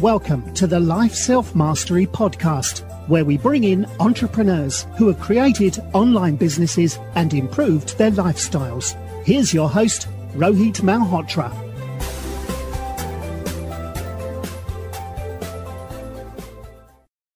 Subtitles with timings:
[0.00, 5.80] Welcome to the Life Self Mastery Podcast, where we bring in entrepreneurs who have created
[5.92, 8.94] online businesses and improved their lifestyles.
[9.24, 10.06] Here's your host,
[10.36, 11.50] Rohit Malhotra.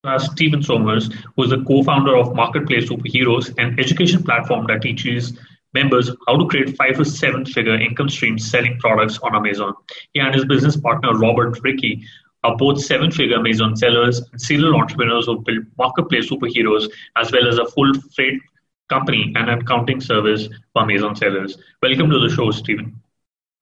[0.04, 5.36] Uh, Stephen Somers, who is the co-founder of Marketplace Superheroes, an education platform that teaches
[5.74, 9.74] members how to create five to seven figure income streams selling products on Amazon.
[10.12, 12.04] He and his business partner Robert Rickey
[12.44, 17.48] are both seven figure Amazon sellers and serial entrepreneurs who build marketplace superheroes as well
[17.48, 18.40] as a full freight
[18.88, 21.56] company and accounting service for Amazon sellers.
[21.82, 23.00] Welcome to the show, Stephen.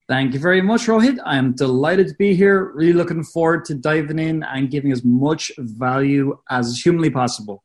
[0.07, 1.19] Thank you very much, Rohit.
[1.25, 2.71] I am delighted to be here.
[2.73, 7.63] Really looking forward to diving in and giving as much value as humanly possible.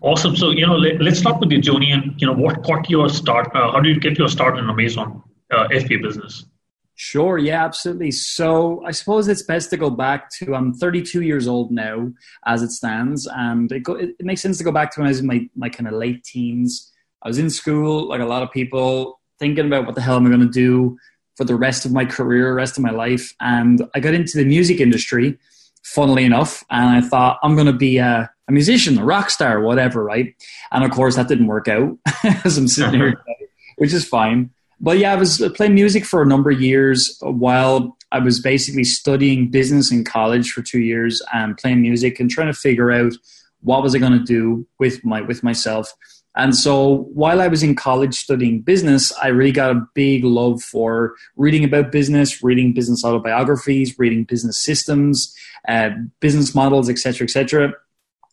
[0.00, 0.36] Awesome.
[0.36, 3.08] So, you know, let, us start with your journey and, you know, what caught your
[3.08, 3.48] start?
[3.54, 6.44] Uh, how did you get your start in Amazon uh, FBA business?
[7.00, 8.10] Sure, yeah, absolutely.
[8.10, 12.12] So I suppose it's best to go back to I'm 32 years old now,
[12.44, 15.06] as it stands, and it, go, it, it makes sense to go back to when
[15.06, 16.92] I was in my my kind of late teens.
[17.22, 20.26] I was in school, like a lot of people, thinking about what the hell am
[20.26, 20.98] I going to do
[21.36, 24.44] for the rest of my career, rest of my life, and I got into the
[24.44, 25.38] music industry,
[25.84, 29.60] funnily enough, and I thought I'm going to be a, a musician, a rock star,
[29.60, 30.34] whatever, right?
[30.72, 31.96] And of course, that didn't work out,
[32.44, 33.46] as I'm sitting here, uh-huh.
[33.76, 34.50] which is fine
[34.80, 38.84] but yeah, I was playing music for a number of years while I was basically
[38.84, 43.12] studying business in college for two years and playing music and trying to figure out
[43.60, 45.92] what was I going to do with my with myself.
[46.36, 50.62] And so while I was in college studying business, I really got a big love
[50.62, 55.34] for reading about business, reading business autobiographies, reading business systems,
[55.66, 55.90] uh,
[56.20, 57.74] business models, etc., etc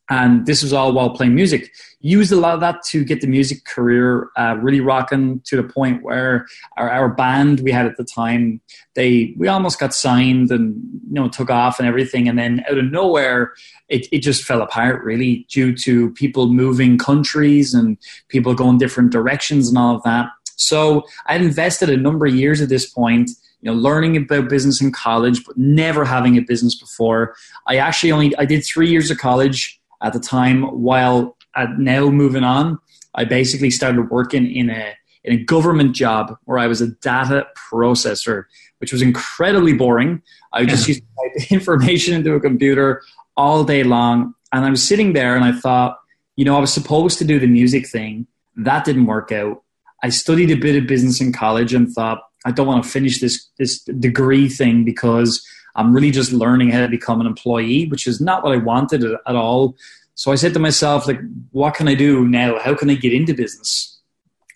[0.10, 1.74] and this was all while playing music.
[2.02, 5.64] Used a lot of that to get the music career uh, really rocking to the
[5.64, 6.46] point where
[6.78, 8.62] our, our band we had at the time,
[8.94, 10.76] they we almost got signed and
[11.08, 13.54] you know took off and everything, and then out of nowhere,
[13.90, 17.98] it, it just fell apart really due to people moving countries and
[18.30, 20.28] people going different directions and all of that.
[20.58, 24.80] So I'd invested a number of years at this point you know, learning about business
[24.80, 27.36] in college, but never having a business before.
[27.66, 30.64] I actually only I did three years of college at the time.
[30.64, 31.38] While
[31.78, 32.80] now moving on,
[33.16, 37.48] I basically started working in a in a government job where I was a data
[37.72, 38.44] processor,
[38.78, 40.22] which was incredibly boring.
[40.54, 43.02] I just used to type information into a computer
[43.36, 45.98] all day long, and I was sitting there and I thought,
[46.36, 48.28] you know, I was supposed to do the music thing.
[48.56, 49.64] That didn't work out.
[50.04, 53.20] I studied a bit of business in college and thought I don't want to finish
[53.20, 55.44] this this degree thing because
[55.76, 59.04] I'm really just learning how to become an employee, which is not what I wanted
[59.04, 59.76] at all.
[60.16, 61.20] So I said to myself, like,
[61.52, 62.58] what can I do now?
[62.60, 64.00] How can I get into business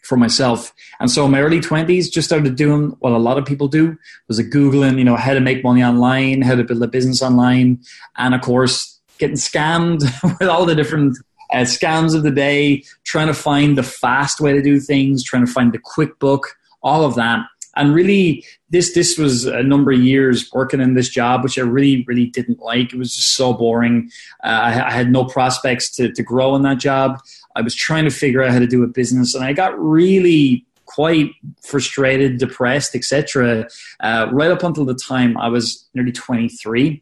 [0.04, 0.74] for myself?
[1.00, 3.98] And so in my early 20s, just started doing what a lot of people do,
[4.30, 7.22] was a Googling, you know, how to make money online, how to build a business
[7.22, 7.80] online.
[8.18, 10.04] And of course, getting scammed
[10.40, 11.18] with all the different
[11.52, 15.46] uh, scams of the day, trying to find the fast way to do things, trying
[15.46, 17.46] to find the quick book, all of that
[17.80, 21.62] and really this this was a number of years working in this job which i
[21.62, 22.94] really really didn't like.
[22.94, 24.12] It was just so boring.
[24.44, 27.20] Uh, I, I, had no prospects to, to grow in that job.
[27.56, 30.66] I was trying to figure out how to do a business and i got really
[30.86, 31.32] quite
[31.62, 33.68] frustrated depressed etc
[34.00, 37.02] uh, right up until the time i was nearly 23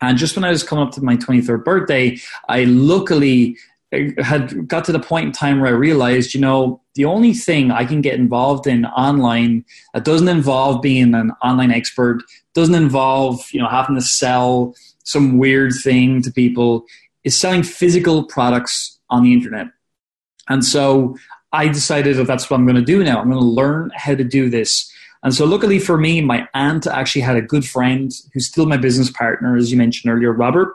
[0.00, 2.18] and just when I was coming up to my 23rd birthday,
[2.48, 3.58] I luckily
[3.92, 7.70] had got to the point in time where I realized, you know, the only thing
[7.72, 9.64] I can get involved in online
[9.94, 12.22] that doesn't involve being an online expert,
[12.54, 14.74] doesn't involve, you know, having to sell
[15.04, 16.84] some weird thing to people,
[17.24, 19.66] is selling physical products on the internet.
[20.48, 21.16] And so
[21.52, 23.20] I decided that that's what I'm going to do now.
[23.20, 24.88] I'm going to learn how to do this.
[25.22, 28.78] And so, luckily for me, my aunt actually had a good friend who's still my
[28.78, 30.72] business partner, as you mentioned earlier, Robert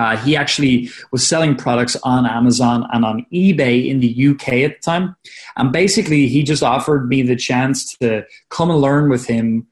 [0.00, 4.76] uh, he actually was selling products on Amazon and on eBay in the UK at
[4.76, 5.14] the time.
[5.58, 9.66] And basically, he just offered me the chance to come and learn with him,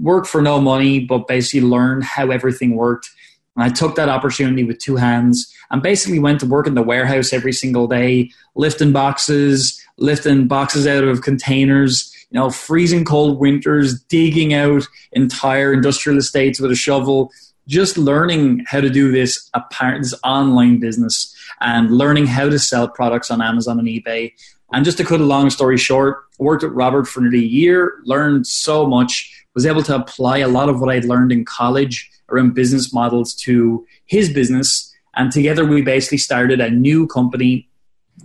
[0.00, 3.10] work for no money, but basically learn how everything worked.
[3.56, 6.82] And I took that opportunity with two hands and basically went to work in the
[6.82, 13.38] warehouse every single day, lifting boxes, lifting boxes out of containers, you know, freezing cold
[13.38, 17.30] winters, digging out entire industrial estates with a shovel,
[17.66, 23.30] just learning how to do this this online business and learning how to sell products
[23.30, 24.32] on Amazon and eBay.
[24.72, 28.00] And just to cut a long story short, worked with Robert for nearly a year,
[28.04, 32.10] learned so much, was able to apply a lot of what I'd learned in college
[32.28, 34.92] around business models to his business.
[35.14, 37.68] And together we basically started a new company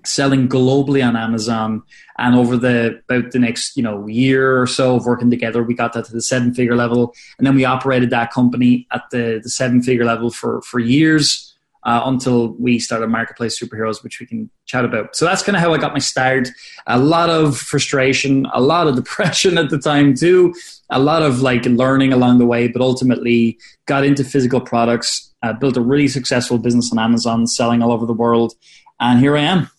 [0.05, 1.83] selling globally on Amazon.
[2.17, 5.73] And over the about the next you know year or so of working together, we
[5.73, 9.39] got that to the seven figure level, and then we operated that company at the
[9.41, 11.45] the seven figure level for for years.
[11.83, 15.15] Uh, until we started Marketplace Superheroes, which we can chat about.
[15.15, 16.49] So that's kind of how I got my start.
[16.87, 20.53] A lot of frustration, a lot of depression at the time too,
[20.89, 25.53] a lot of like learning along the way, but ultimately got into physical products, uh,
[25.53, 28.55] built a really successful business on Amazon, selling all over the world,
[28.99, 29.69] and here I am.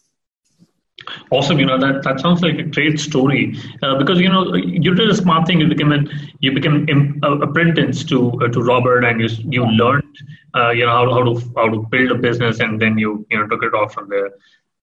[1.31, 4.95] Awesome, you know that that sounds like a great story uh, because you know you
[4.95, 5.61] did a smart thing.
[5.61, 6.09] You became an,
[6.41, 10.17] you became an apprentice to uh, to Robert, and you you learned
[10.55, 13.39] uh, you know how, how to how to build a business, and then you you
[13.39, 14.31] know took it off from there.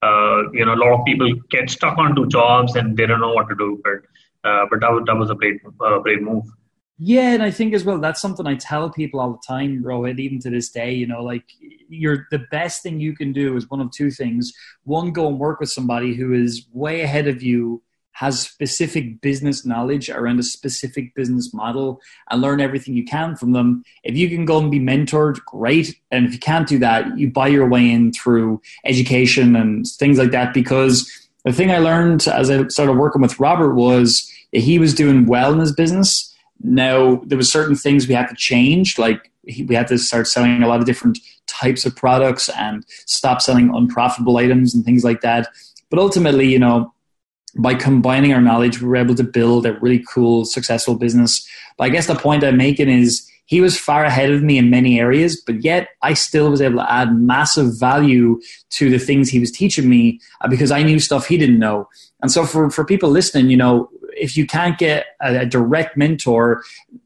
[0.01, 3.33] Uh, you know, a lot of people get stuck onto jobs and they don't know
[3.33, 6.45] what to do, but uh, but that was, that was a great uh, great move.
[6.99, 10.19] Yeah, and I think as well that's something I tell people all the time, Rohit,
[10.19, 10.93] even to this day.
[10.93, 11.43] You know, like
[11.89, 14.51] you're the best thing you can do is one of two things.
[14.83, 17.83] One, go and work with somebody who is way ahead of you,
[18.13, 22.01] has specific business knowledge around a specific business model,
[22.31, 23.83] and learn everything you can from them.
[24.03, 25.99] If you can go and be mentored, great.
[26.09, 30.17] And if you can't do that, you buy your way in through education and things
[30.17, 30.51] like that.
[30.51, 31.07] Because
[31.45, 35.53] the thing I learned as I started working with Robert was he was doing well
[35.53, 39.31] in his business now there was certain things we had to change, like
[39.67, 43.73] we had to start selling a lot of different types of products and stop selling
[43.73, 45.47] unprofitable items and things like that.
[45.89, 46.93] But ultimately, you know,
[47.57, 51.47] by combining our knowledge, we were able to build a really cool, successful business.
[51.77, 54.69] But I guess the point I'm making is he was far ahead of me in
[54.69, 59.29] many areas, but yet I still was able to add massive value to the things
[59.29, 61.87] he was teaching me uh, because I knew stuff he didn't know.
[62.21, 63.89] And so for, for people listening, you know,
[64.19, 66.63] if you can't get a, a, direct mentor,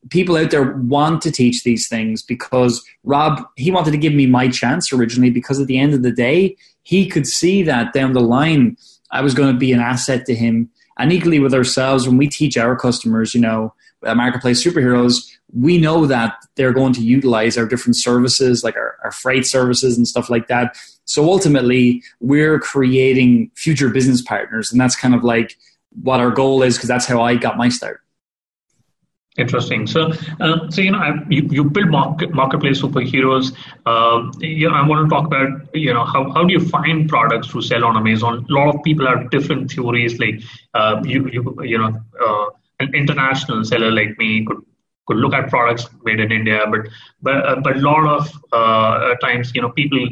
[0.10, 4.26] people out there want to teach these things because Rob, he wanted to give me
[4.26, 8.14] my chance originally because at the end of the day, he could see that down
[8.14, 8.78] the line,
[9.12, 10.70] I was going to be an asset to him.
[10.98, 13.74] And equally with ourselves, when we teach our customers, you know,
[14.04, 18.98] uh, Marketplace Superheroes, we know that they're going to utilize our different services, like our,
[19.04, 20.76] our freight services and stuff like that.
[21.06, 24.72] So ultimately, we're creating future business partners.
[24.72, 25.58] And that's kind of like
[25.92, 28.02] what our goal is because that's how I got my start.
[29.38, 29.88] Interesting.
[29.88, 30.12] So,
[30.42, 33.56] uh, so you know, I, you, you build market, marketplace superheroes.
[33.86, 37.08] Uh, you know, I want to talk about you know how, how do you find
[37.08, 38.46] products to sell on Amazon?
[38.50, 40.20] A lot of people have different theories.
[40.20, 40.42] Like
[40.74, 42.46] uh, you you you know, uh,
[42.82, 44.62] an international seller like me could
[45.08, 46.82] could look at products made in India, but
[47.22, 50.10] but uh, but a lot of uh, times you know people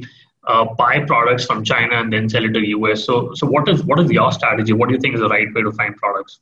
[0.48, 3.06] uh, buy products from China and then sell it to the US.
[3.06, 4.74] So, so what is what is your strategy?
[4.74, 6.40] What do you think is the right way to find products?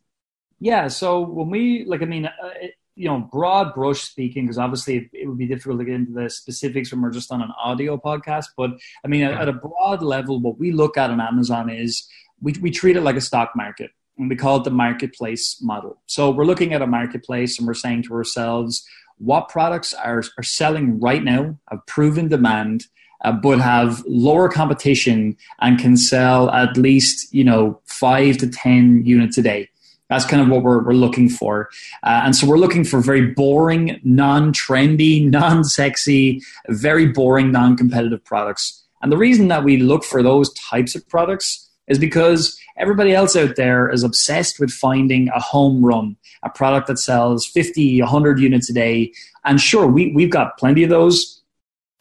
[0.59, 0.87] Yeah.
[0.87, 4.97] So when we like, I mean, uh, it, you know, broad brush speaking, because obviously
[4.97, 7.51] it, it, would be difficult to get into the specifics when we're just on an
[7.63, 8.45] audio podcast.
[8.57, 8.71] But
[9.05, 9.31] I mean, yeah.
[9.31, 12.07] at, at a broad level, what we look at on Amazon is
[12.41, 16.01] we we treat it like a stock market and we call it the marketplace model.
[16.07, 18.85] So we're looking at a marketplace and we're saying to ourselves,
[19.17, 22.85] what products are, are selling right now, have proven demand,
[23.23, 29.05] uh, but have lower competition and can sell at least you know five to ten
[29.05, 29.69] units a day.
[30.09, 31.69] That's kind of what we're, we're looking for.
[32.03, 37.75] Uh, and so we're looking for very boring, non trendy, non sexy, very boring, non
[37.75, 38.83] competitive products.
[39.01, 43.35] And the reason that we look for those types of products is because everybody else
[43.35, 48.39] out there is obsessed with finding a home run, a product that sells 50, 100
[48.39, 49.11] units a day.
[49.45, 51.36] And sure, we, we've got plenty of those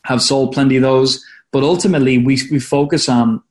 [0.07, 1.25] have sold plenty of those.
[1.53, 3.43] But ultimately, we, we focus on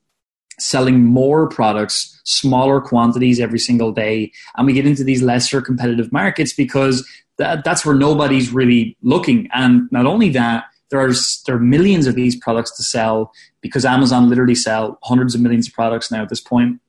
[0.60, 4.32] selling more products, smaller quantities every single day.
[4.56, 7.08] And we get into these lesser competitive markets because
[7.38, 9.50] that, that's where nobody's really looking.
[9.54, 11.12] And not only that, there are,
[11.46, 15.68] there are millions of these products to sell because Amazon literally sell hundreds of millions
[15.68, 16.80] of products now at this point.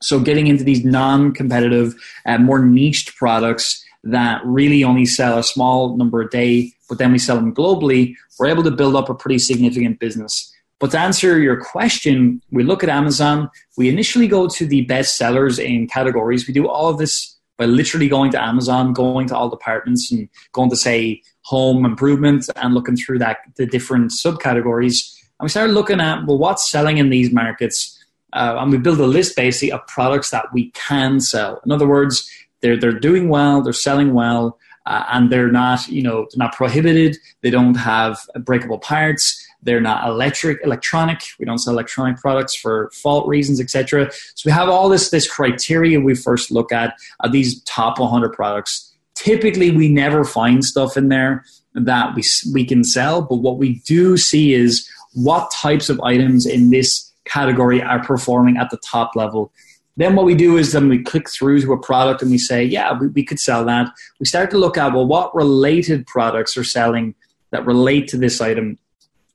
[0.00, 5.96] So getting into these non-competitive, uh, more niched products that really only sell a small
[5.96, 9.14] number a day, but then we sell them globally, we're able to build up a
[9.14, 10.54] pretty significant business.
[10.78, 13.48] But to answer your question, we look at Amazon.
[13.78, 16.46] We initially go to the best sellers in categories.
[16.46, 20.28] We do all of this by literally going to Amazon, going to all departments, and
[20.52, 25.18] going to say home improvement and looking through that the different subcategories.
[25.40, 27.98] And we started looking at well, what's selling in these markets,
[28.34, 31.58] uh, and we build a list basically of products that we can sell.
[31.64, 32.30] In other words,
[32.60, 36.54] they're they're doing well, they're selling well, uh, and they're not you know they're not
[36.54, 37.16] prohibited.
[37.42, 39.38] They don't have breakable parts.
[39.62, 41.20] They're not electric, electronic.
[41.38, 44.10] We don't sell electronic products for fault reasons, etc.
[44.34, 48.32] So we have all this this criteria we first look at are these top 100
[48.32, 48.92] products.
[49.14, 52.22] Typically, we never find stuff in there that we
[52.52, 57.10] we can sell, but what we do see is what types of items in this
[57.24, 59.52] category are performing at the top level.
[59.96, 62.64] Then what we do is then we click through to a product and we say,
[62.64, 63.90] yeah, we, we could sell that.
[64.20, 67.14] We start to look at, well, what related products are selling
[67.50, 68.78] that relate to this item?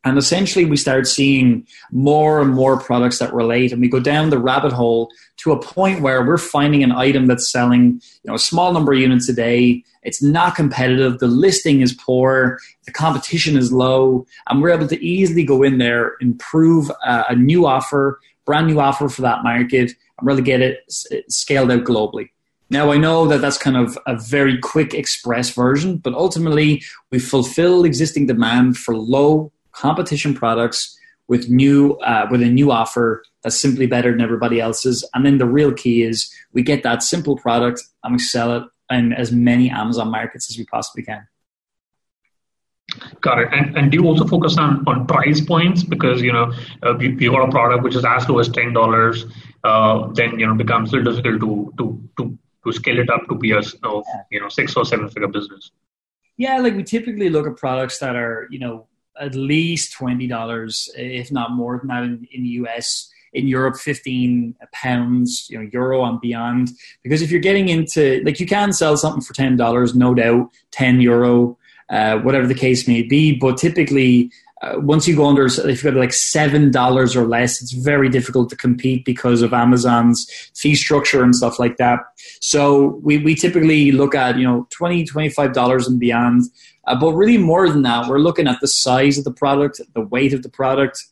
[0.04, 4.30] And essentially, we start seeing more and more products that relate, and we go down
[4.30, 8.36] the rabbit hole to a point where we're finding an item that's selling, you know,
[8.36, 9.84] a small number of units a day.
[10.04, 11.20] It's not competitive.
[11.20, 12.58] The listing is poor.
[12.86, 17.36] The competition is low, and we're able to easily go in there, improve a, a
[17.36, 20.84] new offer, brand new offer for that market, really get it
[21.30, 22.30] scaled out globally.
[22.70, 27.20] Now, I know that that's kind of a very quick express version, but ultimately, we
[27.20, 30.98] fulfill existing demand for low competition products
[31.28, 35.08] with new uh, with a new offer that's simply better than everybody else's.
[35.14, 38.64] And then the real key is we get that simple product and we sell it
[38.90, 41.28] in as many Amazon markets as we possibly can.
[43.22, 43.50] Got it.
[43.52, 46.54] And, and do you also focus on, on price points because you know
[46.84, 49.26] uh, you, you got a product which is as low as ten dollars,
[49.66, 53.28] uh, then you know becomes a little difficult to to to to scale it up
[53.28, 53.62] to be a
[54.32, 55.72] you know six or seven figure business.
[56.38, 58.88] Yeah, like we typically look at products that are you know
[59.20, 63.12] at least twenty dollars, if not more than that, in, in the US.
[63.34, 66.70] In Europe, fifteen pounds, you know, euro and beyond.
[67.04, 70.50] Because if you're getting into like, you can sell something for ten dollars, no doubt,
[70.72, 71.58] ten euro,
[71.90, 73.34] uh, whatever the case may be.
[73.36, 77.62] But typically, uh, once you go under, if you've got like seven dollars or less,
[77.62, 82.00] it's very difficult to compete because of Amazon's fee structure and stuff like that.
[82.42, 86.44] So we, we typically look at you know 20 25 dollars and beyond
[86.88, 90.02] uh, but really, more than that, we're looking at the size of the product, the
[90.02, 91.04] weight of the product.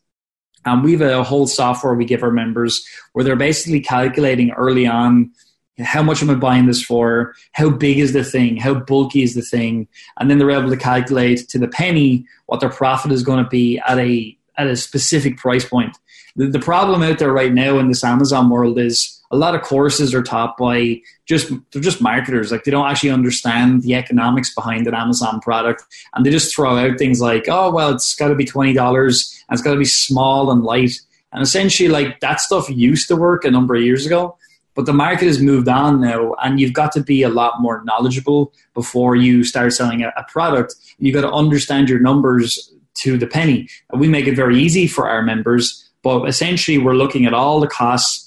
[0.63, 4.87] And we have a whole software we give our members where they're basically calculating early
[4.87, 5.31] on
[5.79, 7.35] how much am I buying this for?
[7.51, 8.57] How big is the thing?
[8.57, 9.87] How bulky is the thing?
[10.17, 13.49] And then they're able to calculate to the penny what their profit is going to
[13.49, 15.97] be at a at a specific price point.
[16.37, 19.61] The, the problem out there right now in this Amazon world is a lot of
[19.61, 24.53] courses are taught by just they're just marketers like they don't actually understand the economics
[24.53, 28.27] behind an amazon product and they just throw out things like oh well it's got
[28.29, 30.99] to be $20 and it's got to be small and light
[31.33, 34.37] and essentially like that stuff used to work a number of years ago
[34.75, 37.83] but the market has moved on now and you've got to be a lot more
[37.85, 43.17] knowledgeable before you start selling a, a product you've got to understand your numbers to
[43.17, 47.33] the penny we make it very easy for our members but essentially we're looking at
[47.33, 48.25] all the costs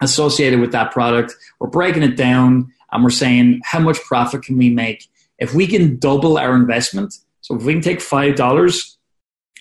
[0.00, 1.34] associated with that product.
[1.58, 5.08] We're breaking it down and we're saying how much profit can we make
[5.38, 7.14] if we can double our investment.
[7.40, 8.96] So if we can take five dollars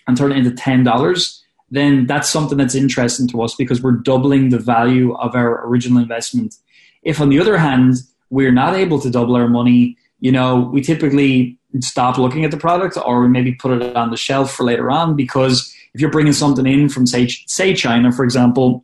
[0.08, 1.39] and turn it into ten dollars,
[1.72, 6.02] then that's something that's interesting to us because we're doubling the value of our original
[6.02, 6.56] investment.
[7.04, 7.96] If on the other hand
[8.30, 12.58] we're not able to double our money, you know, we typically stop looking at the
[12.58, 16.10] product or we maybe put it on the shelf for later on because if you're
[16.10, 18.84] bringing something in from say say China, for example,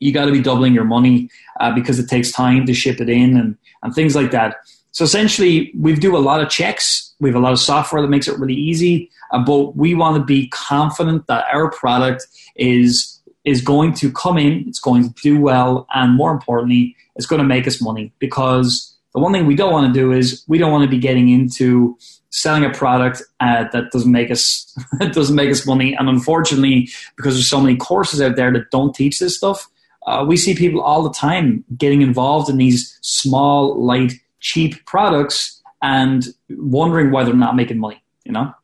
[0.00, 1.28] you got to be doubling your money
[1.60, 4.56] uh, because it takes time to ship it in and, and things like that.
[4.92, 7.14] So essentially, we do a lot of checks.
[7.20, 10.24] We have a lot of software that makes it really easy, but we want to
[10.24, 15.40] be confident that our product is is going to come in, it's going to do
[15.40, 18.12] well, and more importantly, it's going to make us money.
[18.18, 20.98] Because the one thing we don't want to do is we don't want to be
[20.98, 21.96] getting into
[22.30, 24.76] selling a product uh, that doesn't make us
[25.12, 25.94] doesn't make us money.
[25.94, 29.68] And unfortunately, because there's so many courses out there that don't teach this stuff,
[30.06, 35.60] uh, we see people all the time getting involved in these small, light, cheap products
[35.82, 38.02] and wondering why they're not making money.
[38.24, 38.54] You know.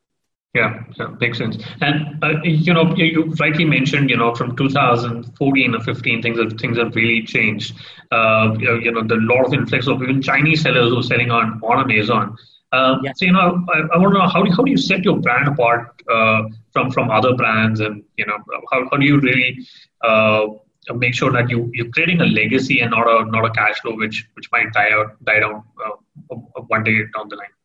[0.55, 1.57] Yeah, yeah, makes sense.
[1.81, 6.39] And uh, you know, you, you, rightly mentioned, you know, from 2014 or 15, things
[6.39, 7.75] have things have really changed.
[8.09, 11.03] Uh, you, know, you know, the lot of influx of even Chinese sellers who are
[11.03, 12.37] selling on on Amazon.
[12.71, 13.11] Uh, yeah.
[13.17, 15.17] So you know, I, I want to know how do how do you set your
[15.17, 18.37] brand apart uh, from from other brands, and you know,
[18.71, 19.59] how how do you really
[20.05, 20.47] uh,
[20.93, 23.97] make sure that you you're creating a legacy and not a not a cash flow
[23.97, 26.35] which which might die out die down uh,
[26.67, 27.55] one day down the line.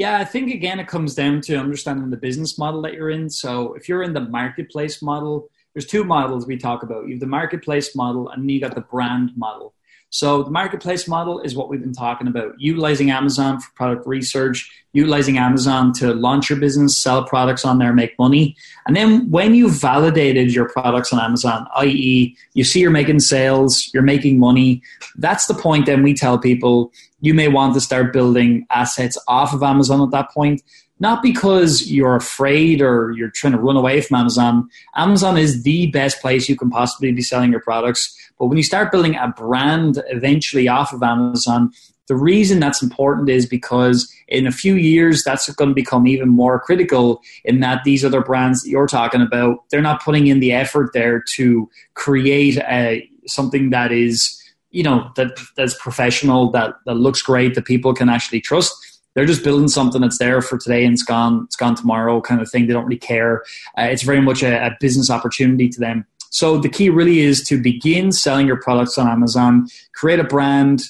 [0.00, 3.28] Yeah, I think again it comes down to understanding the business model that you're in.
[3.28, 7.04] So if you're in the marketplace model, there's two models we talk about.
[7.04, 9.74] You have the marketplace model and you got the brand model.
[10.08, 14.72] So the marketplace model is what we've been talking about, utilizing Amazon for product research,
[14.92, 18.56] utilizing Amazon to launch your business, sell products on there, make money.
[18.86, 23.88] And then when you've validated your products on Amazon, i.e., you see you're making sales,
[23.94, 24.82] you're making money,
[25.16, 29.52] that's the point then we tell people you may want to start building assets off
[29.52, 30.62] of Amazon at that point
[31.00, 34.68] not because you're afraid or you're trying to run away from Amazon.
[34.94, 38.14] Amazon is the best place you can possibly be selling your products.
[38.38, 41.72] But when you start building a brand eventually off of Amazon,
[42.10, 46.28] The reason that's important is because in a few years, that's going to become even
[46.28, 50.40] more critical in that these other brands that you're talking about, they're not putting in
[50.40, 54.36] the effort there to create a, something that is,
[54.72, 58.74] you know, that that's professional, that, that looks great, that people can actually trust.
[59.14, 62.40] They're just building something that's there for today and it's gone it's gone tomorrow kind
[62.40, 62.66] of thing.
[62.66, 63.44] They don't really care.
[63.78, 66.06] Uh, it's very much a, a, business opportunity to them.
[66.30, 70.82] So the key really is to begin selling your products on amazon create a brand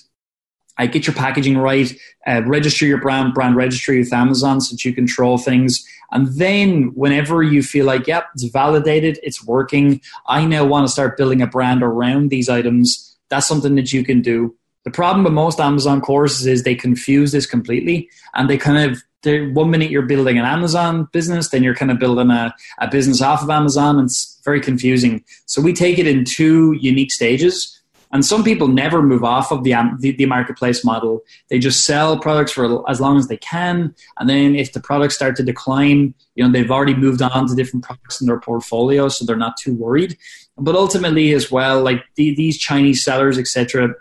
[0.83, 1.97] uh, get your packaging right
[2.27, 6.93] uh, register your brand brand registry with amazon so that you control things and then
[6.95, 11.43] whenever you feel like yep it's validated it's working i now want to start building
[11.43, 15.61] a brand around these items that's something that you can do the problem with most
[15.61, 20.39] Amazon courses is they confuse this completely and they kind of one minute you're building
[20.39, 24.07] an Amazon business, then you're kind of building a, a business off of Amazon, and
[24.07, 25.23] it's very confusing.
[25.47, 27.80] So we take it in two unique stages.
[28.13, 31.21] And some people never move off of the, the, the marketplace model.
[31.49, 35.15] They just sell products for as long as they can, and then if the products
[35.15, 39.09] start to decline, you know they've already moved on to different products in their portfolio,
[39.09, 40.17] so they're not too worried.
[40.59, 43.95] But ultimately, as well, like the, these Chinese sellers, etc.,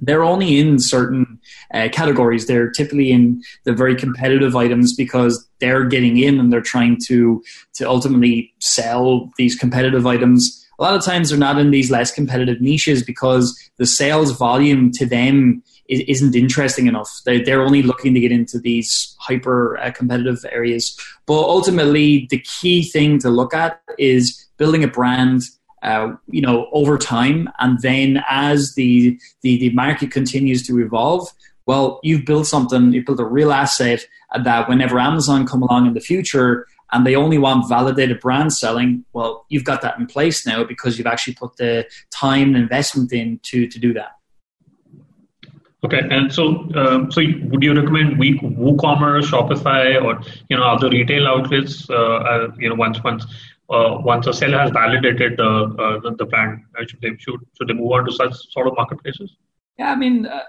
[0.00, 1.40] they're only in certain
[1.74, 2.46] uh, categories.
[2.46, 7.42] They're typically in the very competitive items because they're getting in and they're trying to
[7.74, 10.66] to ultimately sell these competitive items.
[10.78, 14.92] A lot of times they're not in these less competitive niches because the sales volume
[14.92, 17.10] to them isn't interesting enough.
[17.24, 20.96] They're only looking to get into these hyper uh, competitive areas.
[21.26, 25.42] But ultimately, the key thing to look at is building a brand
[25.82, 31.28] uh, you know, over time, and then as the, the the market continues to evolve,
[31.66, 34.00] well, you've built something, you've built a real asset
[34.42, 39.04] that whenever Amazon come along in the future and they only want validated brand selling,
[39.12, 43.12] well, you've got that in place now because you've actually put the time and investment
[43.12, 44.12] in to to do that.
[45.84, 51.28] Okay, and so um, so would you recommend WooCommerce, Shopify, or you know other retail
[51.28, 51.88] outlets?
[51.88, 53.24] Uh, you know, once once
[53.70, 57.68] uh, once a seller has validated uh, uh, the, the brand, should they should, should
[57.68, 59.36] they move on to such sort of marketplaces?
[59.78, 60.42] Yeah, I mean, uh,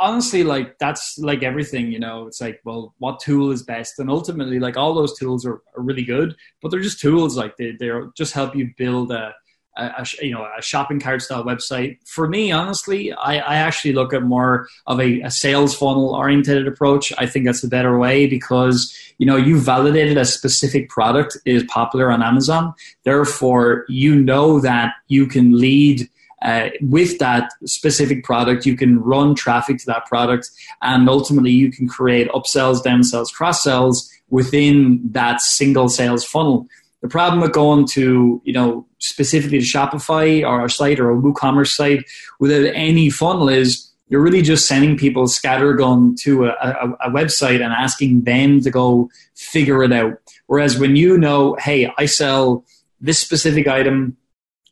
[0.00, 2.26] honestly, like that's like everything, you know.
[2.26, 4.00] It's like, well, what tool is best?
[4.00, 7.36] And ultimately, like all those tools are, are really good, but they're just tools.
[7.36, 9.32] Like they they just help you build a
[9.76, 11.98] a, a, you know a shopping cart style website.
[12.06, 16.66] For me, honestly, I, I actually look at more of a, a, sales funnel oriented
[16.66, 17.12] approach.
[17.18, 21.64] I think that's the better way because you know you validated a specific product is
[21.64, 22.74] popular on Amazon.
[23.04, 26.08] Therefore, you know that you can lead.
[26.44, 30.50] Uh, with that specific product, you can run traffic to that product,
[30.82, 36.66] and ultimately you can create upsells, downsells, cross sells within that single sales funnel.
[37.00, 41.16] The problem with going to, you know, specifically to Shopify or a site or a
[41.16, 42.04] WooCommerce site
[42.40, 47.62] without any funnel is you're really just sending people scattergun to a, a, a, website
[47.62, 50.18] and asking them to go figure it out.
[50.46, 52.64] Whereas when you know, hey, I sell
[53.00, 54.16] this specific item,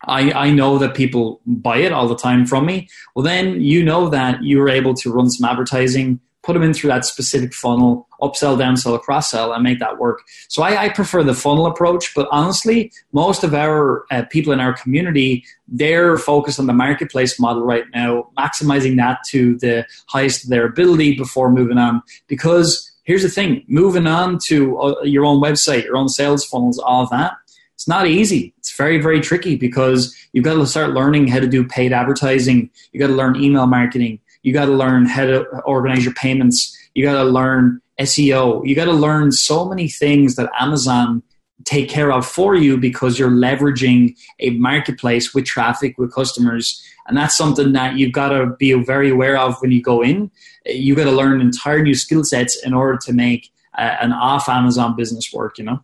[0.04, 2.88] I, I know that people buy it all the time from me.
[3.14, 6.88] Well, then you know that you're able to run some advertising, put them in through
[6.88, 10.22] that specific funnel, upsell, downsell, cross sell, and make that work.
[10.48, 14.60] So I, I, prefer the funnel approach, but honestly, most of our uh, people in
[14.60, 20.44] our community, they're focused on the marketplace model right now, maximizing that to the highest
[20.44, 22.02] of their ability before moving on.
[22.26, 26.78] Because here's the thing, moving on to uh, your own website, your own sales funnels,
[26.78, 27.34] all that,
[27.82, 28.54] it's not easy.
[28.58, 32.70] It's very, very tricky because you've got to start learning how to do paid advertising.
[32.92, 34.20] You got to learn email marketing.
[34.44, 36.78] You got to learn how to organize your payments.
[36.94, 38.64] You got to learn SEO.
[38.64, 41.24] You got to learn so many things that Amazon
[41.64, 47.16] take care of for you because you're leveraging a marketplace with traffic with customers and
[47.16, 50.28] that's something that you've got to be very aware of when you go in
[50.66, 54.48] you've got to learn entire new skill sets in order to make uh, an off
[54.48, 55.80] amazon business work you know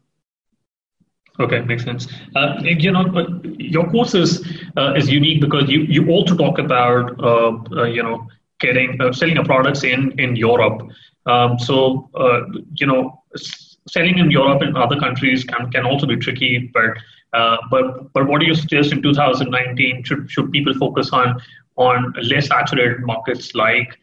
[1.41, 2.09] Okay, makes sense.
[2.35, 3.05] Uh, you know,
[3.59, 4.45] your course is
[4.77, 8.27] uh, is unique because you you also talk about uh, uh you know
[8.59, 10.83] getting uh, selling your products in in Europe.
[11.27, 12.41] Um, so uh,
[12.75, 13.23] you know,
[13.89, 16.73] selling in Europe and other countries can can also be tricky.
[16.75, 16.99] But
[17.71, 20.03] but but what do you suggest in 2019?
[20.03, 21.41] Should should people focus on
[21.77, 23.97] on less saturated markets like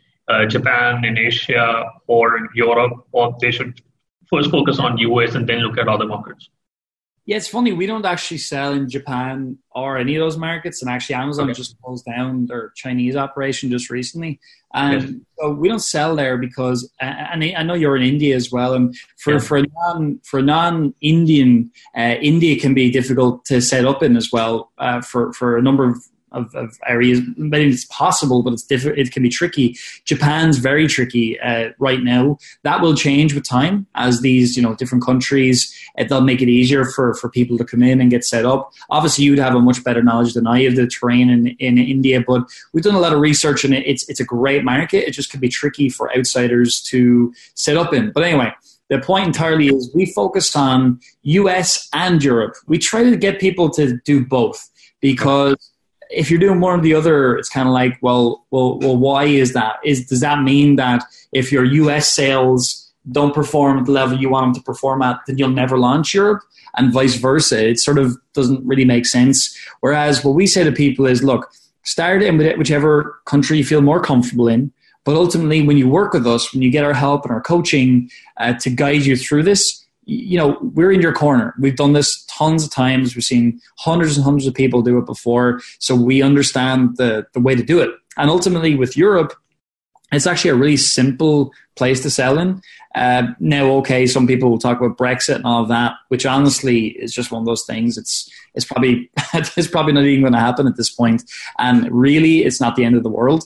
[0.47, 3.81] Japan in Asia or Europe, or they should
[4.29, 6.49] first focus on US and then look at other markets?
[7.25, 7.73] Yeah, it's funny.
[7.73, 11.53] We don't actually sell in Japan or any of those markets, and actually, Amazon okay.
[11.57, 14.39] just closed down their Chinese operation just recently,
[14.75, 15.13] and yes.
[15.39, 16.87] so we don't sell there because.
[16.99, 19.39] And I know you're in India as well, and for yeah.
[19.39, 24.31] for non for non Indian, uh, India can be difficult to set up in as
[24.31, 25.97] well uh, for for a number of
[26.35, 27.21] of, of areas.
[27.37, 28.65] Maybe it's possible, but it's.
[28.69, 29.77] It can be tricky.
[30.03, 32.37] Japan's very tricky uh, right now.
[32.63, 35.73] That will change with time as these, you know, different countries.
[35.97, 38.71] It, they'll make it easier for for people to come in and get set up.
[38.89, 42.23] Obviously, you'd have a much better knowledge than I of the terrain in, in India,
[42.25, 42.43] but
[42.73, 43.85] we've done a lot of research and it.
[43.87, 45.07] It's it's a great market.
[45.07, 48.11] It just could be tricky for outsiders to set up in.
[48.11, 48.53] But anyway
[48.89, 52.55] the point entirely is we focus on US and Europe.
[52.67, 54.69] We try to get people to do both
[55.01, 55.55] because
[56.15, 59.25] if you're doing one or the other, it's kind of like, well, well, well, why
[59.25, 59.75] is that?
[59.83, 64.29] Is does that mean that if your US sales don't perform at the level you
[64.29, 66.41] want them to perform at, then you'll never launch Europe,
[66.75, 67.69] and vice versa?
[67.69, 69.55] It sort of doesn't really make sense.
[69.81, 71.51] Whereas what we say to people is, look,
[71.83, 74.71] start in whichever country you feel more comfortable in.
[75.03, 78.09] But ultimately, when you work with us, when you get our help and our coaching
[78.37, 81.53] uh, to guide you through this, you know, we're in your corner.
[81.59, 83.15] We've done this tons of times.
[83.15, 85.61] We've seen hundreds and hundreds of people do it before.
[85.79, 87.91] So we understand the, the way to do it.
[88.17, 89.33] And ultimately, with Europe,
[90.11, 92.61] it's actually a really simple place to sell in.
[92.93, 96.87] Uh, now, okay, some people will talk about Brexit and all of that, which honestly
[96.87, 97.97] is just one of those things.
[97.97, 101.05] It's it's probably it's probably not even going to happen at this point.
[101.05, 103.43] point, and really, it's not the end of the world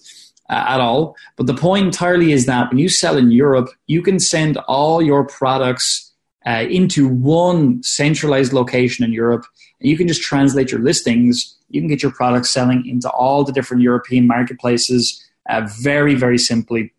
[0.49, 1.15] uh, at all.
[1.35, 5.01] But the point entirely is that when you sell in Europe, you can send all
[5.01, 6.08] your products
[6.45, 9.45] uh, into one centralized location in Europe,
[9.79, 11.57] and you can just translate your listings.
[11.69, 16.37] You can get your products selling into all the different European marketplaces uh, very, very
[16.37, 16.93] simply.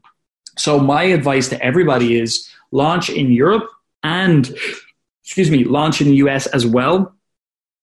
[0.59, 3.69] So, my advice to everybody is launch in Europe
[4.03, 4.55] and,
[5.23, 7.15] excuse me, launch in the US as well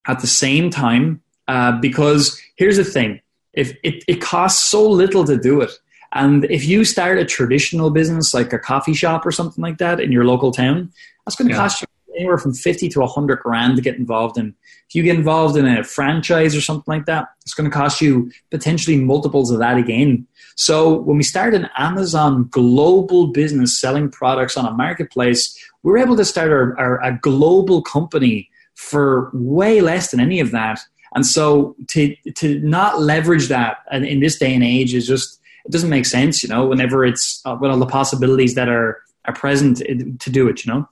[0.07, 1.21] at the same time.
[1.47, 3.21] Uh, because here's the thing
[3.53, 5.71] if it, it costs so little to do it.
[6.13, 9.99] And if you start a traditional business like a coffee shop or something like that
[9.99, 10.91] in your local town,
[11.25, 11.61] that's going to yeah.
[11.61, 14.55] cost you anywhere from 50 to 100 grand to get involved in.
[14.87, 18.01] If you get involved in a franchise or something like that, it's going to cost
[18.01, 20.25] you potentially multiples of that again.
[20.55, 25.97] So when we started an Amazon global business selling products on a marketplace, we were
[25.97, 30.79] able to start our, our, a global company for way less than any of that
[31.15, 35.71] and so to to not leverage that in this day and age is just it
[35.71, 36.65] doesn't make sense, you know.
[36.65, 40.73] Whenever it's uh, with all the possibilities that are are present to do it, you
[40.73, 40.89] know.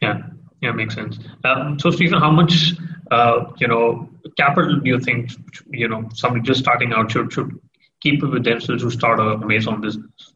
[0.00, 0.22] Yeah,
[0.62, 1.18] yeah, makes sense.
[1.44, 2.72] Um, so, Stephen, how much
[3.10, 5.32] uh, you know capital do you think
[5.70, 7.60] you know somebody just starting out should should
[8.00, 10.32] keep with themselves to start a Amazon business?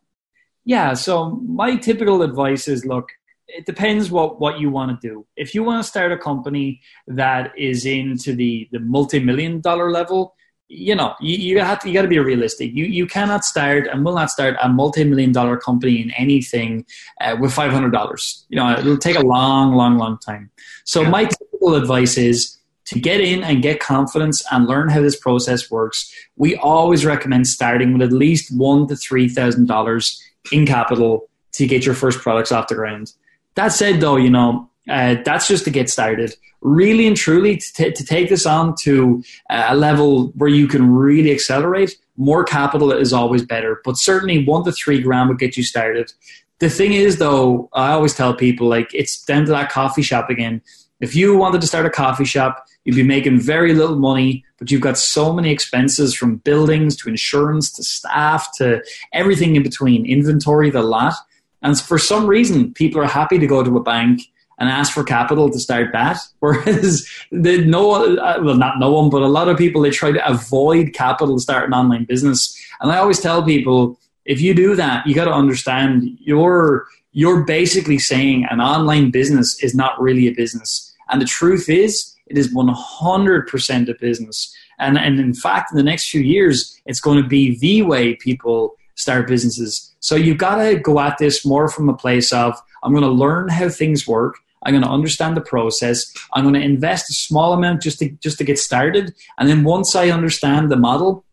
[0.64, 3.08] Yeah, so my typical advice is look,
[3.48, 5.26] it depends what what you want to do.
[5.36, 9.90] If you want to start a company that is into the the multi million dollar
[9.90, 10.34] level,
[10.70, 12.72] you know you, you have to you got to be realistic.
[12.72, 16.86] You you cannot start and will not start a multi million dollar company in anything
[17.20, 18.46] uh, with five hundred dollars.
[18.48, 20.50] You know it'll take a long, long, long time.
[20.84, 22.56] So my typical advice is
[22.86, 26.12] to get in and get confidence and learn how this process works.
[26.36, 31.66] We always recommend starting with at least one to three thousand dollars in capital to
[31.66, 33.12] get your first products off the ground.
[33.56, 36.34] That said, though, you know, uh, that's just to get started.
[36.60, 40.92] Really and truly, to, t- to take this on to a level where you can
[40.92, 43.80] really accelerate, more capital is always better.
[43.84, 46.12] But certainly, one to three grand would get you started.
[46.58, 50.28] The thing is, though, I always tell people like it's down to that coffee shop
[50.28, 50.60] again.
[51.00, 54.70] If you wanted to start a coffee shop, you'd be making very little money, but
[54.70, 58.82] you've got so many expenses from buildings to insurance to staff to
[59.14, 61.14] everything in between, inventory, the lot
[61.62, 64.22] and for some reason, people are happy to go to a bank
[64.60, 66.18] and ask for capital to start that.
[66.38, 70.12] Whereas the, no, uh, well, not no one, but a lot of people they try
[70.12, 72.56] to avoid capital to start an online business.
[72.80, 77.42] And I always tell people, if you do that, you got to understand you're you're
[77.42, 80.94] basically saying an online business is not really a business.
[81.08, 84.54] And the truth is, it is 100% a business.
[84.78, 88.14] And, and in fact, in the next few years, it's going to be the way
[88.14, 89.92] people start businesses.
[89.98, 93.10] So you've got to go at this more from a place of I'm going to
[93.10, 94.36] learn how things work.
[94.64, 96.12] I'm going to understand the process.
[96.34, 99.64] I'm going to invest a small amount just to just to get started, and then
[99.64, 101.24] once I understand the model,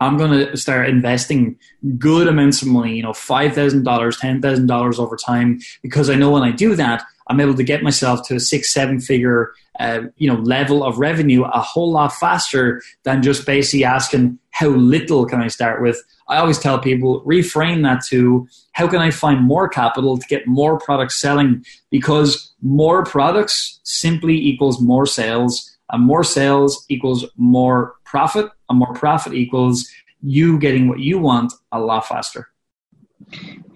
[0.00, 1.58] I'm going to start investing
[1.98, 2.96] good amounts of money.
[2.96, 6.50] You know, five thousand dollars, ten thousand dollars over time, because I know when I
[6.50, 10.40] do that, I'm able to get myself to a six, seven figure, uh, you know,
[10.40, 15.48] level of revenue a whole lot faster than just basically asking how little can I
[15.48, 16.02] start with.
[16.28, 20.46] I always tell people reframe that to how can I find more capital to get
[20.46, 27.94] more products selling because more products simply equals more sales and more sales equals more
[28.04, 29.88] profit and more profit equals
[30.22, 32.51] you getting what you want a lot faster.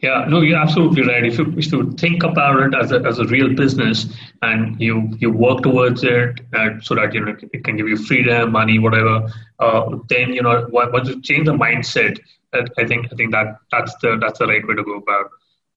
[0.03, 1.25] Yeah, no, you're absolutely right.
[1.25, 4.07] If you, if you think about it as a, as a real business
[4.43, 7.97] and you, you work towards it uh, so that you know it can give you
[7.97, 12.19] freedom, money, whatever, uh, then you know once you change the mindset,
[12.53, 15.31] I think I think that that's the that's the right way to go about.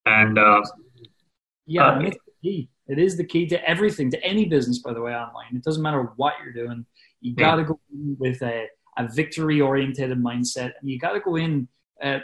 [0.05, 0.63] And uh,
[1.65, 2.69] yeah, uh, it's the key.
[2.87, 5.55] It is the key to everything, to any business, by the way, online.
[5.55, 6.85] It doesn't matter what you're doing.
[7.21, 7.67] You got to yeah.
[7.67, 8.65] go in with a,
[8.97, 11.67] a victory oriented mindset, and you got to go in
[12.01, 12.19] uh,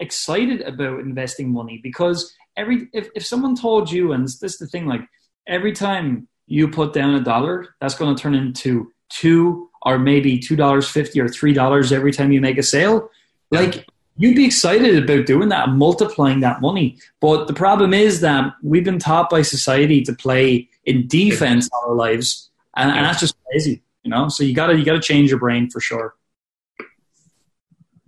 [0.00, 4.66] excited about investing money because every if, if someone told you and this is the
[4.66, 5.02] thing like
[5.46, 10.38] every time you put down a dollar that's going to turn into two or maybe
[10.38, 13.08] two dollars fifty or three dollars every time you make a sale.
[13.50, 16.98] Like you'd be excited about doing that multiplying that money.
[17.20, 21.90] But the problem is that we've been taught by society to play in defense all
[21.90, 24.28] our lives and, and that's just crazy you know?
[24.28, 26.14] So you gotta you gotta change your brain for sure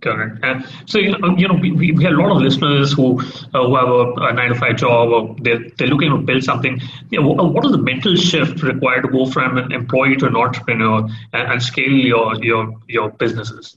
[0.01, 0.37] Correct.
[0.43, 3.75] And so, you know, know we, we have a lot of listeners who, uh, who
[3.75, 6.79] have a, a, nine to five job or they're, they're looking to build something.
[7.09, 10.35] You know, what is the mental shift required to go from an employee to an
[10.35, 13.75] entrepreneur and, and scale your, your, your businesses?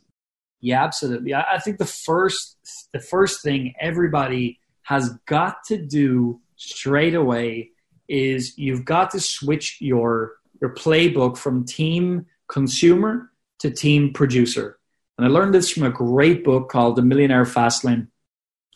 [0.61, 1.33] Yeah, absolutely.
[1.33, 2.59] I, I think the first,
[2.93, 7.71] the first thing everybody has got to do straight away
[8.09, 13.31] is you've got to switch your, your playbook from team consumer
[13.61, 14.80] to team producer
[15.21, 18.09] and I learned this from a great book called The Millionaire Fastlane.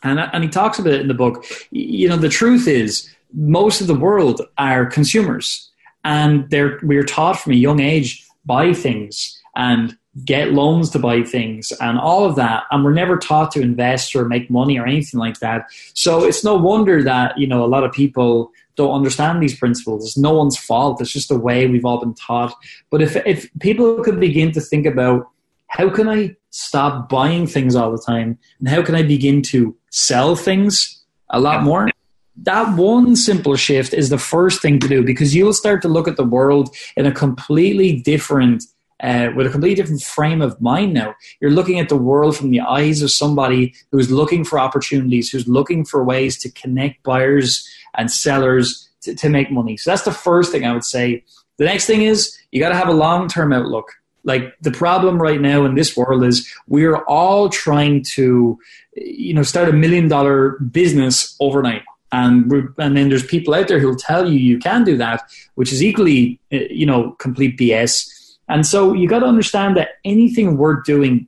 [0.02, 1.46] And, and he talks about it in the book.
[1.70, 5.70] You know, the truth is, most of the world are consumers.
[6.04, 11.22] And they're, we're taught from a young age buy things and get loans to buy
[11.22, 14.86] things and all of that and we're never taught to invest or make money or
[14.86, 18.94] anything like that so it's no wonder that you know a lot of people don't
[18.94, 22.54] understand these principles it's no one's fault it's just the way we've all been taught
[22.90, 25.26] but if if people could begin to think about
[25.74, 28.38] how can I stop buying things all the time?
[28.60, 31.90] And how can I begin to sell things a lot more?
[32.36, 36.06] That one simple shift is the first thing to do because you'll start to look
[36.06, 38.62] at the world in a completely different
[39.02, 41.16] uh, with a completely different frame of mind now.
[41.40, 45.48] You're looking at the world from the eyes of somebody who's looking for opportunities, who's
[45.48, 49.76] looking for ways to connect buyers and sellers to, to make money.
[49.76, 51.24] So that's the first thing I would say.
[51.58, 53.90] The next thing is you got to have a long term outlook.
[54.24, 58.58] Like the problem right now in this world is we're all trying to,
[58.96, 61.82] you know, start a million dollar business overnight.
[62.10, 65.22] And, and then there's people out there who'll tell you you can do that,
[65.56, 68.08] which is equally, eh, you know, complete BS.
[68.48, 71.26] And so you got to understand that anything we're doing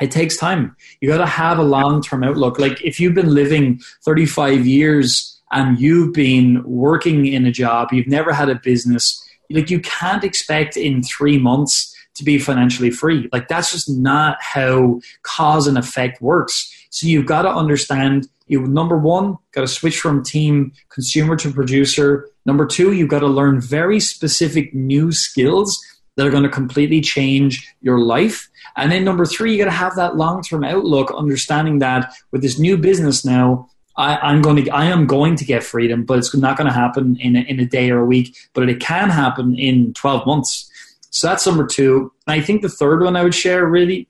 [0.00, 0.74] it takes time.
[1.00, 2.58] You got to have a long term outlook.
[2.58, 8.08] Like if you've been living 35 years and you've been working in a job, you've
[8.08, 11.91] never had a business, like you can't expect in three months
[12.22, 13.28] to be financially free.
[13.32, 16.70] Like that's just not how cause and effect works.
[16.90, 21.50] So you've got to understand you number one, got to switch from team consumer to
[21.50, 22.28] producer.
[22.44, 25.80] Number two, you've got to learn very specific new skills
[26.16, 28.48] that are going to completely change your life.
[28.76, 32.42] And then number three, you got to have that long term outlook, understanding that with
[32.42, 36.18] this new business now, I, am going to I am going to get freedom, but
[36.18, 38.36] it's not going to happen in a, in a day or a week.
[38.54, 40.70] But it can happen in 12 months.
[41.12, 42.10] So that's number two.
[42.26, 44.08] And I think the third one I would share really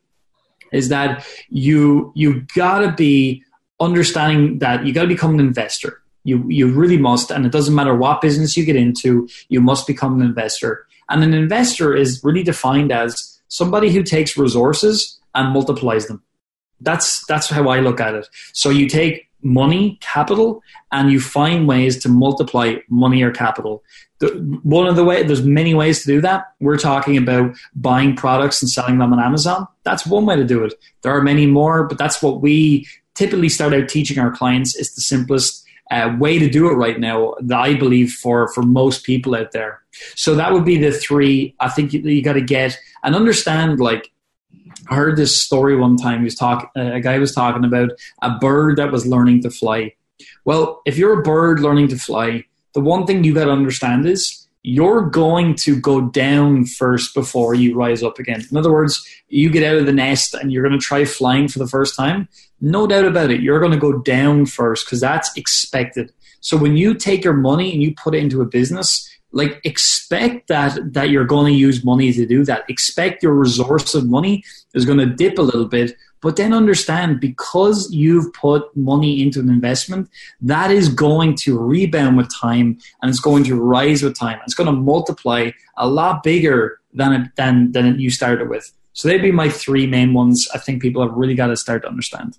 [0.72, 3.44] is that you you gotta be
[3.80, 6.00] understanding that you gotta become an investor.
[6.24, 9.86] You you really must, and it doesn't matter what business you get into, you must
[9.86, 10.86] become an investor.
[11.10, 16.22] And an investor is really defined as somebody who takes resources and multiplies them.
[16.80, 18.28] That's that's how I look at it.
[18.52, 20.62] So you take money, capital,
[20.92, 23.82] and you find ways to multiply money or capital
[24.62, 26.52] one of the way there's many ways to do that.
[26.60, 29.66] We're talking about buying products and selling them on Amazon.
[29.84, 30.74] That's one way to do it.
[31.02, 34.76] There are many more, but that's what we typically start out teaching our clients.
[34.76, 37.34] Is the simplest uh, way to do it right now.
[37.40, 39.80] that I believe for for most people out there.
[40.14, 41.54] So that would be the three.
[41.60, 44.10] I think you, you got to get and understand like
[44.88, 46.20] I heard this story one time.
[46.20, 47.90] He was talk, uh, a guy was talking about
[48.22, 49.94] a bird that was learning to fly.
[50.44, 54.06] Well, if you're a bird learning to fly, the one thing you got to understand
[54.06, 58.44] is you're going to go down first before you rise up again.
[58.50, 61.48] In other words, you get out of the nest and you're going to try flying
[61.48, 62.28] for the first time.
[62.60, 66.12] No doubt about it, you're going to go down first because that's expected.
[66.40, 70.48] So when you take your money and you put it into a business, like expect
[70.48, 72.64] that that you're going to use money to do that.
[72.68, 77.20] Expect your resource of money is going to dip a little bit, but then understand
[77.20, 80.08] because you've put money into an investment,
[80.40, 84.40] that is going to rebound with time and it's going to rise with time.
[84.44, 88.72] It's going to multiply a lot bigger than it, than than you started with.
[88.94, 90.48] So they'd be my three main ones.
[90.54, 92.38] I think people have really got to start to understand.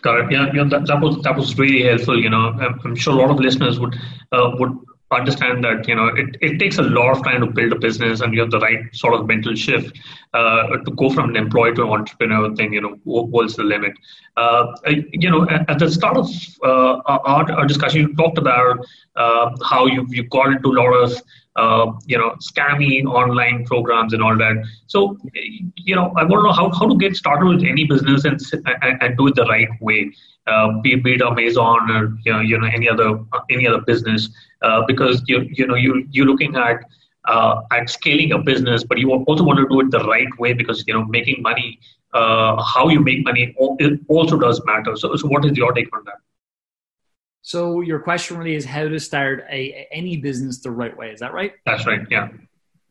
[0.00, 0.32] Got it.
[0.32, 2.20] Yeah, that, that was that was really helpful.
[2.20, 3.94] You know, I'm, I'm sure a lot of listeners would
[4.32, 4.72] uh, would
[5.12, 8.20] understand that you know it, it takes a lot of time to build a business
[8.20, 9.98] and you have the right sort of mental shift
[10.34, 13.92] uh, to go from an employee to an entrepreneur thing you know what's the limit.
[14.36, 16.26] Uh, you know at, at, the start of
[16.64, 18.78] uh, our, our, discussion you talked about
[19.16, 21.12] uh, how you you got into a lot of
[21.56, 25.18] uh, you know scammy online programs and all that so
[25.76, 28.40] you know i want to know how, how to get started with any business and,
[28.82, 30.10] and, and do it the right way
[30.46, 34.28] uh, be, be it Amazon or you know, you know any other any other business,
[34.62, 36.84] uh, because you you know you you're looking at
[37.26, 40.52] uh, at scaling a business, but you also want to do it the right way
[40.52, 41.78] because you know making money,
[42.12, 43.54] uh, how you make money
[44.08, 44.96] also does matter.
[44.96, 46.18] So, so what is your take on that?
[47.42, 51.10] So your question really is how to start a any business the right way.
[51.10, 51.52] Is that right?
[51.66, 52.00] That's right.
[52.10, 52.28] Yeah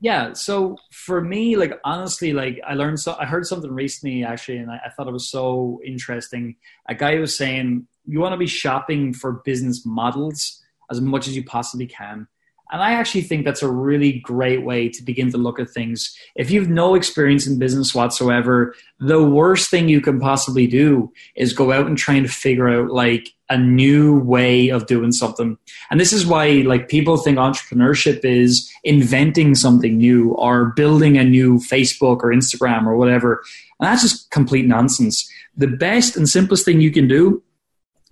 [0.01, 4.57] yeah so for me like honestly like i learned so i heard something recently actually
[4.57, 6.55] and I, I, thought it was so interesting
[6.89, 11.35] a guy was saying you want to be shopping for business models as much as
[11.35, 12.27] you possibly can
[12.71, 16.17] and I actually think that's a really great way to begin to look at things.
[16.35, 21.51] If you've no experience in business whatsoever, the worst thing you can possibly do is
[21.51, 25.57] go out and try and figure out like a new way of doing something.
[25.89, 31.25] And this is why like people think entrepreneurship is inventing something new or building a
[31.25, 33.43] new Facebook or Instagram or whatever.
[33.79, 35.29] And that's just complete nonsense.
[35.57, 37.43] The best and simplest thing you can do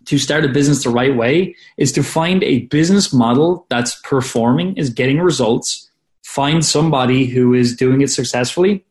[0.09, 4.75] to start a business the right way is to find a business model that's performing,
[4.75, 5.87] is getting results,
[6.23, 8.83] find somebody who is doing it successfully,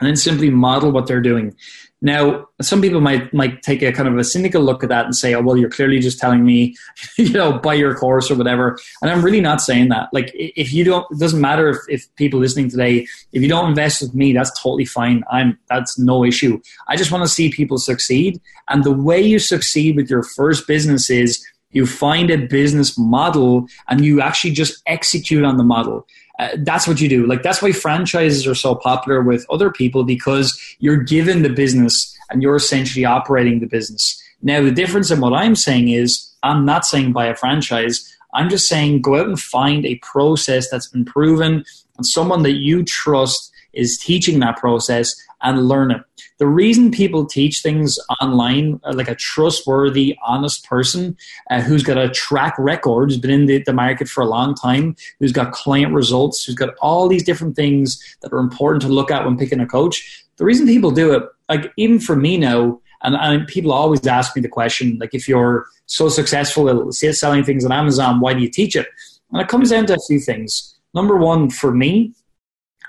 [0.00, 1.54] and then simply model what they're doing.
[2.02, 5.14] Now, some people might might take a kind of a cynical look at that and
[5.14, 6.74] say, "Oh, well, you're clearly just telling me,
[7.18, 10.08] you know, buy your course or whatever." And I'm really not saying that.
[10.12, 13.68] Like, if you don't, it doesn't matter if, if people listening today, if you don't
[13.68, 15.24] invest with me, that's totally fine.
[15.30, 16.60] I'm that's no issue.
[16.88, 20.66] I just want to see people succeed, and the way you succeed with your first
[20.66, 26.06] business is you find a business model and you actually just execute on the model.
[26.38, 27.26] Uh, that's what you do.
[27.26, 32.16] Like that's why franchises are so popular with other people because you're given the business
[32.30, 34.20] and you're essentially operating the business.
[34.42, 38.06] Now the difference in what I'm saying is I'm not saying buy a franchise.
[38.32, 41.64] I'm just saying go out and find a process that's been proven
[41.96, 46.02] and someone that you trust is teaching that process and learn it.
[46.40, 51.14] The reason people teach things online, uh, like a trustworthy, honest person
[51.50, 54.54] uh, who's got a track record, who's been in the, the market for a long
[54.54, 58.88] time, who's got client results, who's got all these different things that are important to
[58.88, 60.24] look at when picking a coach.
[60.38, 64.34] The reason people do it, like even for me now, and, and people always ask
[64.34, 68.40] me the question, like if you're so successful at selling things on Amazon, why do
[68.40, 68.86] you teach it?
[69.30, 70.74] And it comes down to a few things.
[70.94, 72.14] Number one, for me,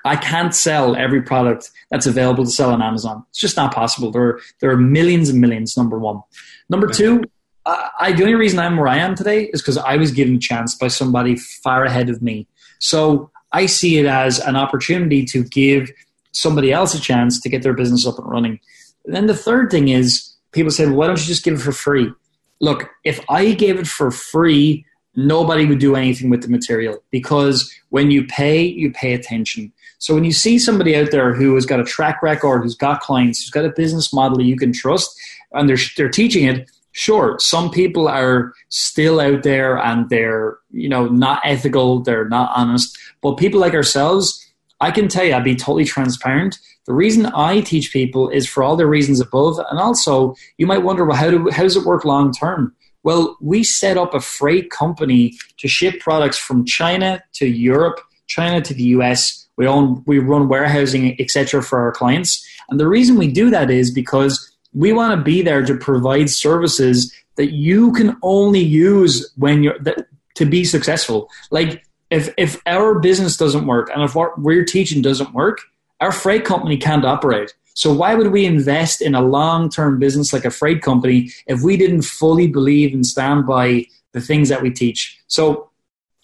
[0.06, 3.26] I can't sell every product that's available to sell on Amazon.
[3.30, 4.12] It's just not possible.
[4.12, 6.22] There are, there are millions and millions, number one.
[6.70, 7.24] Number two,
[7.66, 10.40] I, the only reason I'm where I am today is because I was given a
[10.40, 12.48] chance by somebody far ahead of me.
[12.80, 15.92] So I see it as an opportunity to give
[16.32, 18.60] somebody else a chance to get their business up and running.
[19.06, 21.62] And then the third thing is people say, well, why don't you just give it
[21.62, 22.12] for free?
[22.60, 24.86] Look, if I gave it for free,
[25.16, 29.72] nobody would do anything with the material because when you pay, you pay attention.
[30.02, 33.02] So when you see somebody out there who has got a track record, who's got
[33.02, 35.16] clients, who's got a business model you can trust,
[35.54, 40.90] and they're they're teaching it, sure, some people are still out there and they're you
[40.90, 44.44] know not ethical, they're not honest, but people like ourselves,
[44.80, 46.58] I can tell you, I'd be totally transparent.
[46.88, 50.80] The reason I teach people is for all the reasons above, and also you might
[50.80, 52.76] wonder, well, how do how does it work long term?
[53.04, 58.62] Well, we set up a freight company to ship products from China to Europe, China
[58.62, 62.44] to the US we own, we run warehousing, etc., for our clients.
[62.70, 66.32] And the reason we do that is because we want to be there to provide
[66.32, 71.30] services that you can only use when you're that, to be successful.
[71.52, 75.60] Like if if our business doesn't work and if what we're teaching doesn't work,
[76.00, 77.54] our freight company can't operate.
[77.76, 81.78] So why would we invest in a long-term business like a freight company if we
[81.78, 85.20] didn't fully believe and stand by the things that we teach?
[85.28, 85.70] So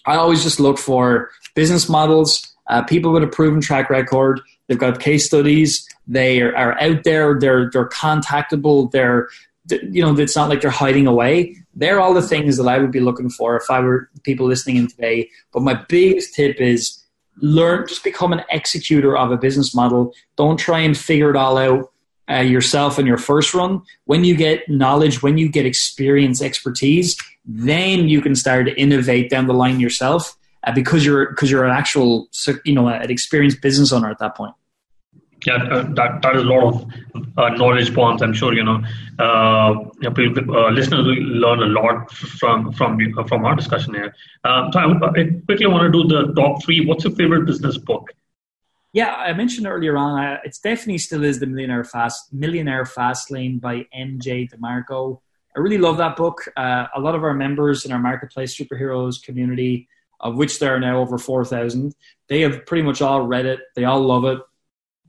[0.07, 4.41] I always just look for business models uh, people with a proven track record.
[4.67, 5.87] They've got case studies.
[6.07, 7.39] They are, are out there.
[7.39, 8.91] They're they're contactable.
[8.91, 9.29] They're
[9.69, 11.57] you know it's not like they're hiding away.
[11.73, 14.77] They're all the things that I would be looking for if I were people listening
[14.77, 15.29] in today.
[15.51, 17.03] But my biggest tip is
[17.39, 20.13] learn just become an executor of a business model.
[20.35, 21.91] Don't try and figure it all out.
[22.29, 23.81] Uh, yourself in your first run.
[24.03, 27.15] When you get knowledge, when you get experience, expertise,
[27.45, 31.65] then you can start to innovate down the line yourself uh, because you're because you're
[31.65, 32.29] an actual
[32.65, 34.53] you know an experienced business owner at that point.
[35.45, 36.91] Yeah, uh, that that is a lot of
[37.37, 38.21] uh, knowledge bombs.
[38.21, 38.81] I'm sure you know,
[39.19, 43.93] uh, you know uh, listeners will learn a lot from from uh, from our discussion
[43.93, 44.15] here.
[44.43, 46.85] Um, so I, I, quickly want to do the top three.
[46.85, 48.13] What's your favorite business book?
[48.93, 50.19] Yeah, I mentioned earlier on.
[50.19, 55.19] Uh, it's definitely still is the Millionaire Fast Millionaire Fast Lane by MJ DeMarco.
[55.55, 56.47] I really love that book.
[56.57, 59.87] a lot of our members in our marketplace superheroes community,
[60.19, 61.95] of which there are now over four thousand,
[62.27, 63.59] they have pretty much all read it.
[63.75, 64.39] They all love it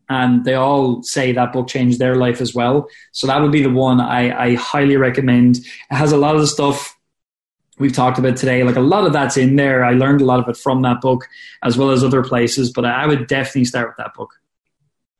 [0.08, 2.88] and they all say that book changed their life as well.
[3.12, 5.58] So that would be the one I, I highly recommend.
[5.58, 6.96] It has a lot of the stuff
[7.78, 8.64] we've talked about today.
[8.64, 9.84] Like a lot of that's in there.
[9.84, 11.28] I learned a lot of it from that book
[11.62, 14.30] as well as other places, but I would definitely start with that book.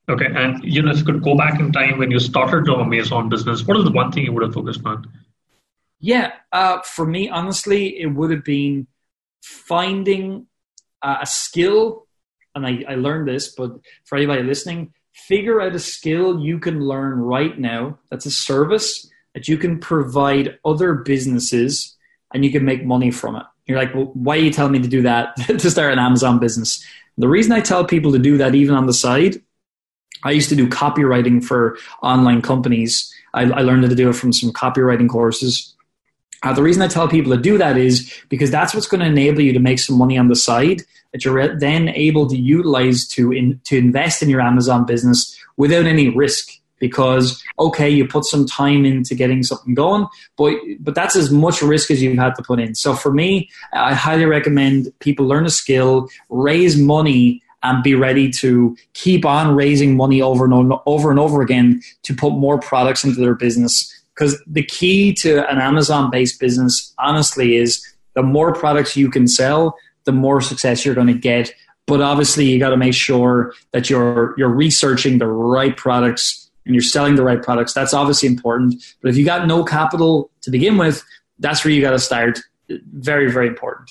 [0.09, 2.81] Okay, and you know, if you could go back in time when you started your
[2.81, 5.07] Amazon business, what is the one thing you would have focused on?
[6.01, 8.87] Yeah, uh, for me, honestly, it would have been
[9.43, 10.47] finding
[11.03, 12.07] uh, a skill
[12.55, 13.73] and I, I learned this, but
[14.05, 19.09] for anybody listening, figure out a skill you can learn right now that's a service
[19.35, 21.97] that you can provide other businesses
[22.35, 23.45] and you can make money from it.
[23.67, 26.39] You're like, well, why are you telling me to do that to start an Amazon
[26.39, 26.85] business?
[27.17, 29.43] The reason I tell people to do that, even on the side,
[30.25, 33.13] I used to do copywriting for online companies.
[33.35, 35.75] I, I learned to do it from some copywriting courses.
[36.43, 39.07] Uh, the reason I tell people to do that is because that's what's going to
[39.07, 40.83] enable you to make some money on the side
[41.13, 45.87] that you're then able to utilize to in, to invest in your Amazon business without
[45.87, 46.53] any risk.
[46.81, 51.61] Because okay, you put some time into getting something going, but but that's as much
[51.61, 52.77] risk as you've had to put in.
[52.77, 58.31] So for me, I highly recommend people learn a skill, raise money, and be ready
[58.31, 63.03] to keep on raising money over and over and over again to put more products
[63.03, 68.53] into their business because the key to an Amazon based business, honestly, is the more
[68.53, 71.53] products you can sell, the more success you're going to get.
[71.87, 76.75] But obviously, you got to make sure that you're you're researching the right products and
[76.75, 77.73] you're selling the right products.
[77.73, 78.75] That's obviously important.
[79.01, 81.03] But if you got no capital to begin with,
[81.39, 82.41] that's where you got to start.
[82.69, 83.91] Very, very important.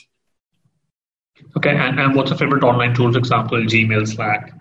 [1.55, 3.15] Okay, and, and what's a favorite online tools?
[3.15, 4.53] Example: Gmail, Slack.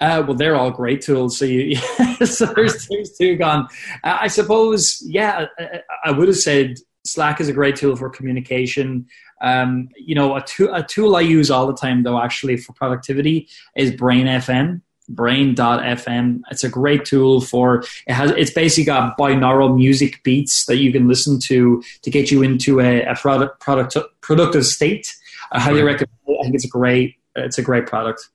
[0.00, 1.38] Uh, well, they're all great tools.
[1.38, 1.76] So, you,
[2.24, 3.68] so there's, there's two gone.
[4.04, 8.10] Uh, I suppose, yeah, I, I, would have said Slack is a great tool for
[8.10, 9.06] communication.
[9.40, 12.72] Um, you know, a, to, a tool I use all the time, though, actually for
[12.74, 14.82] productivity is Brain FM.
[15.08, 16.40] Brain.fm.
[16.50, 18.32] It's a great tool for it has.
[18.32, 22.80] It's basically got binaural music beats that you can listen to to get you into
[22.80, 25.14] a, a product product productive state.
[25.52, 26.10] I highly recommend.
[26.26, 26.38] It.
[26.40, 27.14] I think it's a great.
[27.36, 28.28] It's a great product.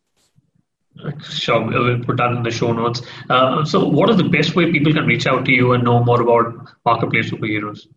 [1.24, 3.02] Sure, we'll put that in the show notes.
[3.30, 6.04] Uh, so, what is the best way people can reach out to you and know
[6.04, 7.88] more about Marketplace Superheroes?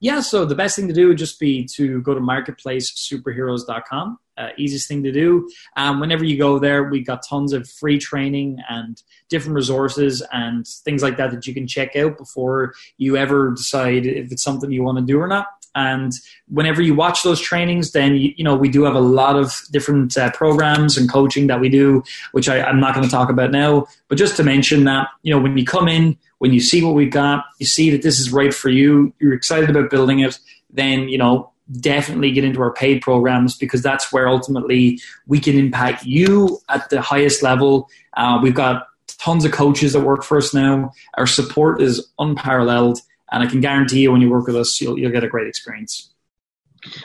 [0.00, 4.18] Yeah, so the best thing to do would just be to go to marketplacesuperheroes.com.
[4.36, 5.50] Uh, easiest thing to do.
[5.76, 10.64] Um, whenever you go there, we got tons of free training and different resources and
[10.84, 14.70] things like that that you can check out before you ever decide if it's something
[14.70, 15.48] you want to do or not.
[15.78, 16.12] And
[16.48, 19.62] whenever you watch those trainings, then you, you know we do have a lot of
[19.70, 22.02] different uh, programs and coaching that we do,
[22.32, 23.86] which I, I'm not going to talk about now.
[24.08, 26.94] But just to mention that you know when you come in, when you see what
[26.94, 30.38] we've got, you see that this is right for you, you're excited about building it.
[30.70, 35.58] Then you know definitely get into our paid programs because that's where ultimately we can
[35.58, 37.88] impact you at the highest level.
[38.16, 38.86] Uh, we've got
[39.18, 40.92] tons of coaches that work for us now.
[41.14, 43.00] Our support is unparalleled
[43.30, 45.48] and I can guarantee you, when you work with us, you'll, you'll get a great
[45.48, 46.10] experience.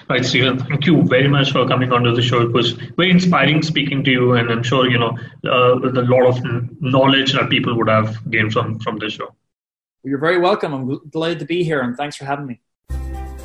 [0.10, 0.60] Right, Stephen.
[0.60, 2.42] Thank you very much for coming onto the show.
[2.42, 6.28] It was very inspiring speaking to you, and I'm sure you know uh, a lot
[6.28, 6.44] of
[6.82, 9.34] knowledge that people would have gained from from this show.
[10.04, 10.74] You're very welcome.
[10.74, 12.60] I'm glad to be here, and thanks for having me.